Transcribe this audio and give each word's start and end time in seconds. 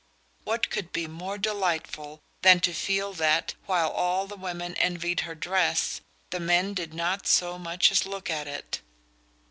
What 0.45 0.71
could 0.71 0.91
be 0.91 1.05
more 1.05 1.37
delightful 1.37 2.21
than 2.41 2.59
to 2.61 2.73
feel 2.73 3.13
that, 3.13 3.53
while 3.67 3.91
all 3.91 4.25
the 4.25 4.35
women 4.35 4.73
envied 4.77 5.19
her 5.19 5.35
dress, 5.35 6.01
the 6.31 6.39
men 6.39 6.73
did 6.73 6.91
not 6.91 7.27
so 7.27 7.59
much 7.59 7.91
as 7.91 8.07
look 8.07 8.27
at 8.27 8.47
it? 8.47 8.81